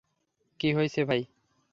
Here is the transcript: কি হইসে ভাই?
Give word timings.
কি 0.59 0.69
হইসে 0.73 1.01
ভাই? 1.05 1.21